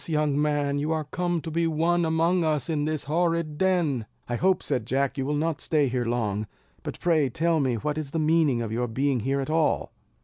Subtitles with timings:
[0.07, 4.35] young man, you are come to be one among us in this horrid den." "I
[4.35, 6.47] hope," said Jack, "you will not stay here long;
[6.81, 9.91] but pray tell me what is the meaning of your being here at all?"